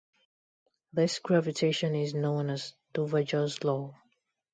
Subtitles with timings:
[0.91, 3.93] This gravitation is known as Duverger's law.